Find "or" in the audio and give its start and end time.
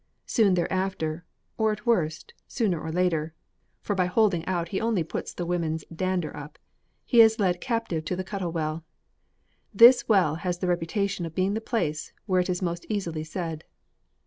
1.59-1.71, 2.81-2.91